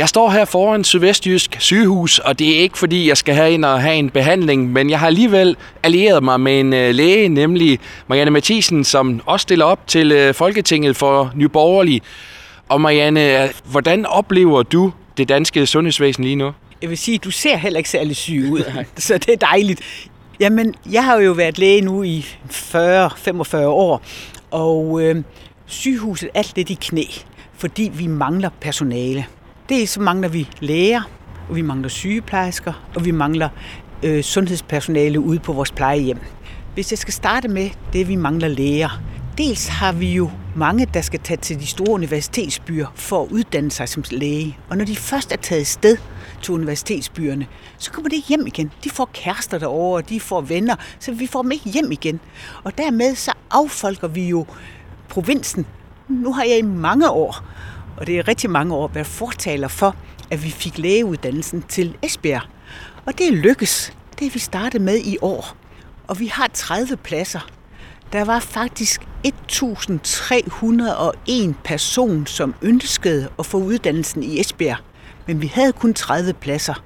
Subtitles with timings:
[0.00, 3.64] Jeg står her foran Sydvestjysk sygehus, og det er ikke fordi, jeg skal have ind
[3.64, 7.78] og have en behandling, men jeg har alligevel allieret mig med en øh, læge, nemlig
[8.06, 12.02] Marianne Mathisen, som også stiller op til øh, Folketinget for Nyborgerlig.
[12.68, 16.52] Og Marianne, øh, hvordan oplever du det danske sundhedsvæsen lige nu?
[16.82, 19.80] Jeg vil sige, du ser heller ikke særlig syg ud, så det er dejligt.
[20.40, 24.02] Jamen, jeg har jo været læge nu i 40-45 år,
[24.50, 25.22] og øh,
[25.66, 27.04] sygehuset alt det i knæ,
[27.54, 29.26] fordi vi mangler personale.
[29.70, 31.02] Det så mangler vi læger,
[31.48, 33.48] og vi mangler sygeplejersker, og vi mangler
[34.02, 36.18] øh, sundhedspersonale ude på vores plejehjem.
[36.74, 39.02] Hvis jeg skal starte med det, vi mangler læger.
[39.38, 43.70] Dels har vi jo mange, der skal tage til de store universitetsbyer for at uddanne
[43.70, 44.58] sig som læge.
[44.68, 45.96] Og når de først er taget sted
[46.42, 47.46] til universitetsbyerne,
[47.78, 48.70] så kommer de ikke hjem igen.
[48.84, 52.20] De får kærester derovre, og de får venner, så vi får dem ikke hjem igen.
[52.64, 54.46] Og dermed så affolker vi jo
[55.08, 55.66] provinsen.
[56.08, 57.44] Nu har jeg i mange år
[57.96, 59.96] og det er rigtig mange år, været fortaler for,
[60.30, 62.42] at vi fik lægeuddannelsen til Esbjerg.
[63.06, 63.92] Og det er lykkes.
[64.18, 65.56] Det er vi startet med i år.
[66.08, 67.48] Og vi har 30 pladser.
[68.12, 74.78] Der var faktisk 1.301 person, som ønskede at få uddannelsen i Esbjerg.
[75.26, 76.84] Men vi havde kun 30 pladser.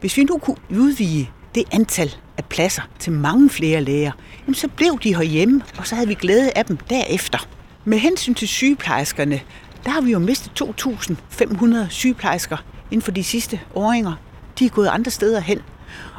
[0.00, 4.12] Hvis vi nu kunne udvide det antal af pladser til mange flere læger,
[4.52, 7.48] så blev de herhjemme, og så havde vi glæde af dem derefter.
[7.84, 9.40] Med hensyn til sygeplejerskerne,
[9.86, 12.56] der har vi jo mistet 2.500 sygeplejersker
[12.90, 14.12] inden for de sidste åringer.
[14.58, 15.60] De er gået andre steder hen.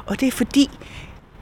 [0.06, 0.70] Og det er fordi,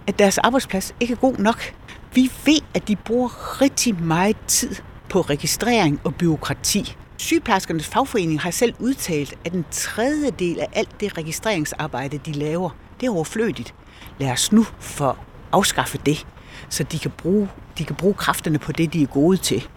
[0.08, 1.74] at deres arbejdsplads ikke er god nok.
[2.14, 4.76] Vi ved, at de bruger rigtig meget tid
[5.10, 6.96] på registrering og byråkrati.
[7.18, 13.08] Sygeplejerskernes fagforening har selv udtalt, at en tredjedel af alt det registreringsarbejde, de laver, det
[13.08, 13.74] er overflødigt.
[14.20, 15.14] Lad os nu få
[15.52, 16.28] afskaffe det,
[16.70, 19.68] så de kan bruge, de kan bruge kræfterne på det, de er gode til.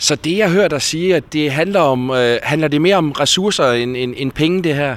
[0.00, 3.12] Så det, jeg hører dig sige, at det handler, om, øh, handler det mere om
[3.12, 4.96] ressourcer end, end, end penge, det her?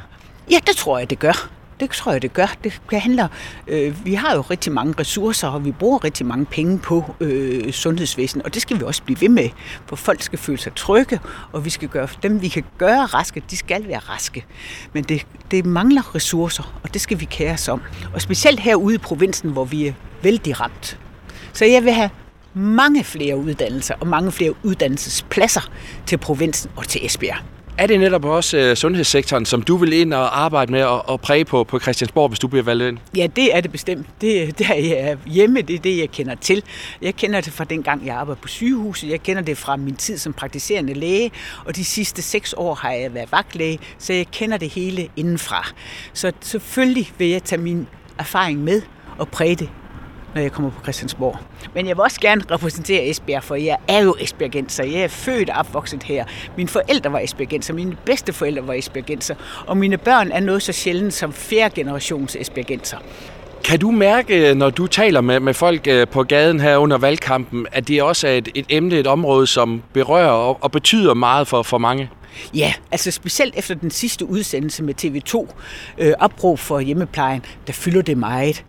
[0.52, 1.50] Ja, det tror jeg, det gør.
[1.80, 2.56] Det tror jeg, det gør.
[2.64, 3.28] Det handler,
[3.68, 7.72] øh, vi har jo rigtig mange ressourcer, og vi bruger rigtig mange penge på øh,
[7.72, 9.50] sundhedsvæsenet, og det skal vi også blive ved med,
[9.86, 11.20] for folk skal føle sig trygge,
[11.52, 14.46] og vi skal gøre dem, vi kan gøre raske, de skal være raske.
[14.94, 17.82] Men det, det mangler ressourcer, og det skal vi kære os om.
[18.14, 21.00] Og specielt herude i provinsen, hvor vi er vældig ramt.
[21.54, 22.10] Så jeg vil have
[22.54, 25.72] mange flere uddannelser og mange flere uddannelsespladser
[26.06, 27.38] til provinsen og til Esbjerg.
[27.78, 31.22] Er det netop også uh, sundhedssektoren, som du vil ind og arbejde med og, og
[31.22, 32.98] præge på på Christiansborg, hvis du bliver valgt ind?
[33.16, 34.08] Ja, det er det bestemt.
[34.22, 36.64] Det, det er jeg hjemme, det er det, jeg kender til.
[37.02, 39.10] Jeg kender det fra den gang, jeg arbejdede på sygehuset.
[39.10, 41.32] Jeg kender det fra min tid som praktiserende læge,
[41.66, 45.68] og de sidste seks år har jeg været vagtlæge, så jeg kender det hele indenfra.
[46.14, 47.88] Så selvfølgelig vil jeg tage min
[48.20, 48.82] erfaring med
[49.18, 49.70] og præge det
[50.36, 51.38] når jeg kommer på Christiansborg.
[51.74, 54.84] Men jeg vil også gerne repræsentere Esbjerg, for jeg er jo esbjergenser.
[54.84, 56.26] Jeg er født og opvokset her.
[56.58, 59.36] Mine forældre var esbjergenser, mine bedste forældre var esbjergenser,
[59.68, 62.98] og mine børn er noget så sjældent som fjerde generations esbjergenser.
[63.64, 67.68] Kan du mærke, når du taler med, med folk øh, på gaden her under valgkampen,
[67.72, 71.48] at det også er et, et emne, et område, som berører og, og betyder meget
[71.48, 72.10] for, for mange?
[72.54, 75.54] Ja, altså specielt efter den sidste udsendelse med TV2,
[75.98, 78.64] øh, opråb for hjemmeplejen, der fylder det meget.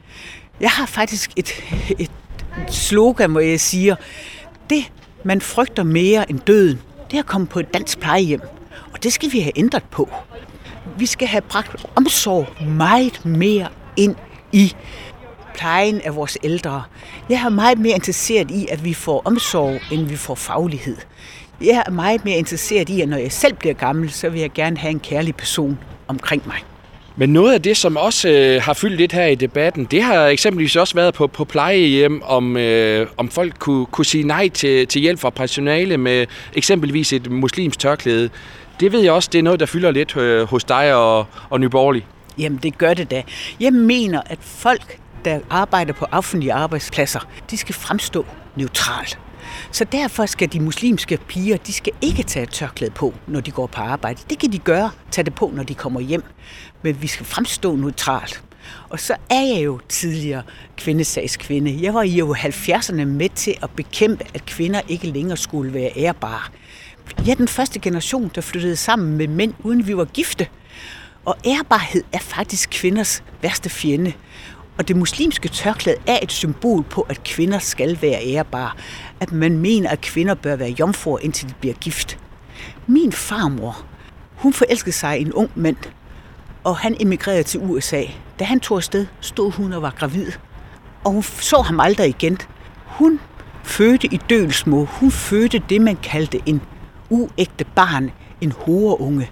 [0.63, 1.53] Jeg har faktisk et,
[1.99, 2.11] et
[2.69, 3.97] slogan, hvor jeg siger,
[4.71, 4.93] det
[5.25, 6.81] man frygter mere end døden,
[7.11, 8.41] det er at komme på et dansk plejehjem.
[8.93, 10.09] Og det skal vi have ændret på.
[10.99, 14.17] Vi skal have bragt omsorg meget mere ind
[14.53, 14.75] i
[15.55, 16.83] plejen af vores ældre.
[17.29, 20.97] Jeg er meget mere interesseret i, at vi får omsorg, end vi får faglighed.
[21.61, 24.53] Jeg er meget mere interesseret i, at når jeg selv bliver gammel, så vil jeg
[24.53, 26.59] gerne have en kærlig person omkring mig.
[27.17, 30.27] Men noget af det, som også øh, har fyldt lidt her i debatten, det har
[30.27, 34.87] eksempelvis også været på, på plejehjem, om, øh, om folk kunne, kunne sige nej til,
[34.87, 38.31] til hjælp fra personale med eksempelvis et muslimsk tørklæde.
[38.81, 41.61] Det ved jeg også, det er noget, der fylder lidt øh, hos dig og, og
[41.61, 42.07] Nyborgerlig.
[42.39, 43.23] Jamen, det gør det da.
[43.61, 48.27] Jeg mener, at folk, der arbejder på offentlige arbejdspladser, de skal fremstå
[48.57, 49.07] neutral.
[49.71, 53.51] Så derfor skal de muslimske piger, de skal ikke tage et tørklæde på, når de
[53.51, 54.21] går på arbejde.
[54.31, 56.25] Det kan de gøre, tage det på, når de kommer hjem.
[56.83, 58.43] Men vi skal fremstå neutralt.
[58.89, 60.43] Og så er jeg jo tidligere
[60.77, 61.79] kvindesagskvinde.
[61.83, 65.91] Jeg var i jo 70'erne med til at bekæmpe, at kvinder ikke længere skulle være
[65.97, 66.41] ærbare.
[67.27, 70.47] Jeg er den første generation, der flyttede sammen med mænd, uden vi var gifte.
[71.25, 74.13] Og ærbarhed er faktisk kvinders værste fjende.
[74.83, 78.71] Og det muslimske tørklæde er et symbol på, at kvinder skal være ærbare.
[79.21, 82.19] At man mener, at kvinder bør være jomfruer, indtil de bliver gift.
[82.87, 83.85] Min farmor,
[84.37, 85.77] hun forelskede sig i en ung mand,
[86.65, 88.03] og han emigrerede til USA.
[88.39, 90.33] Da han tog afsted, stod hun og var gravid.
[91.05, 92.39] Og hun så ham aldrig igen.
[92.87, 93.21] Hun
[93.65, 94.85] fødte i dølsmå.
[94.85, 96.61] Hun fødte det, man kaldte en
[97.11, 99.31] uægte barn, en horeunge.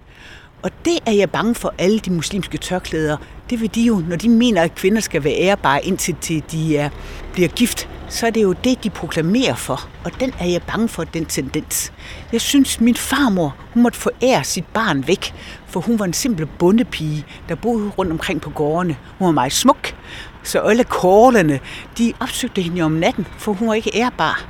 [0.62, 3.16] Og det er jeg bange for alle de muslimske tørklæder.
[3.50, 6.76] Det vil de jo, når de mener, at kvinder skal være ærbare indtil til de
[6.76, 6.90] er, øh,
[7.32, 9.88] bliver gift, så er det jo det, de proklamerer for.
[10.04, 11.92] Og den er jeg bange for, den tendens.
[12.32, 15.34] Jeg synes, min farmor, hun måtte forære sit barn væk,
[15.66, 18.96] for hun var en simpel bondepige, der boede rundt omkring på gårdene.
[19.18, 19.94] Hun var meget smuk,
[20.42, 21.60] så alle kårlerne,
[21.98, 24.44] de opsøgte hende om natten, for hun var ikke ærbar.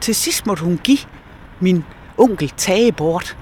[0.00, 0.98] Til sidst måtte hun give
[1.60, 1.84] min
[2.18, 3.36] onkel Tage bort,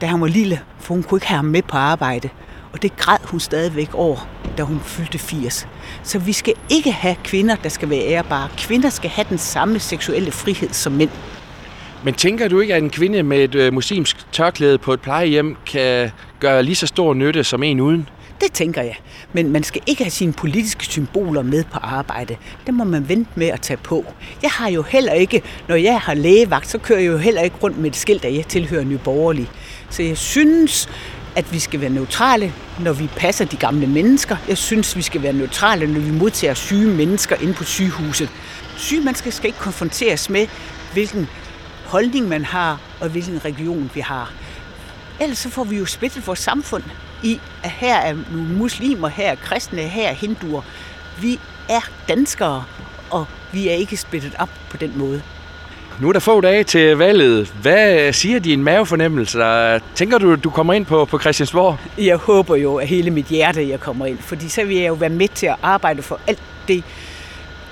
[0.00, 2.28] da han var lille, for hun kunne ikke have ham med på arbejde.
[2.72, 5.68] Og det græd hun stadigvæk over, da hun fyldte 80.
[6.02, 8.48] Så vi skal ikke have kvinder, der skal være ærbare.
[8.56, 11.10] Kvinder skal have den samme seksuelle frihed som mænd.
[12.04, 15.56] Men tænker du ikke, at en kvinde med et øh, muslimsk tørklæde på et plejehjem
[15.66, 16.10] kan
[16.40, 18.08] gøre lige så stor nytte som en uden?
[18.40, 18.96] Det tænker jeg.
[19.32, 22.36] Men man skal ikke have sine politiske symboler med på arbejde.
[22.66, 24.04] Det må man vente med at tage på.
[24.42, 27.56] Jeg har jo heller ikke, når jeg har lægevagt, så kører jeg jo heller ikke
[27.62, 29.48] rundt med et skilt, at jeg tilhører Nye Borgerlige.
[29.90, 30.88] Så jeg synes,
[31.36, 34.36] at vi skal være neutrale, når vi passer de gamle mennesker.
[34.48, 38.28] Jeg synes, vi skal være neutrale, når vi modtager syge mennesker ind på sygehuset.
[38.76, 40.46] Syge mennesker skal ikke konfronteres med,
[40.92, 41.28] hvilken
[41.86, 44.32] holdning man har, og hvilken region vi har.
[45.20, 46.82] Ellers så får vi jo splittet vores samfund
[47.22, 48.14] i, at her er
[48.58, 50.62] muslimer, her er kristne, her er hinduer.
[51.20, 52.64] Vi er danskere,
[53.10, 55.22] og vi er ikke splittet op på den måde.
[56.00, 57.54] Nu er der få dage til valget.
[57.62, 59.38] Hvad siger din mavefornemmelse?
[59.94, 61.78] Tænker du, du kommer ind på, på Christiansborg?
[61.98, 64.94] Jeg håber jo af hele mit hjerte, jeg kommer ind, fordi så vil jeg jo
[64.94, 66.84] være med til at arbejde for alt det,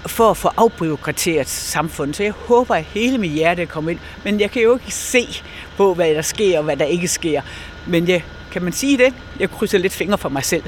[0.07, 2.17] for at få afbyråkrateret samfundet.
[2.17, 3.99] Så jeg håber at hele mit hjerte, kommer ind.
[4.25, 5.43] Men jeg kan jo ikke se
[5.77, 7.43] på, hvad der sker og hvad der ikke sker.
[7.87, 8.23] Men jeg,
[8.53, 9.15] kan man sige det?
[9.41, 10.63] Jeg krydser lidt fingre for mig selv.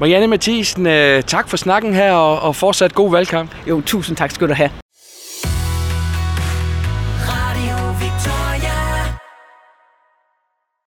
[0.00, 3.50] Marianne Mathisen, øh, tak for snakken her, og fortsat god valgkamp.
[3.68, 4.81] Jo, tusind tak skal du have.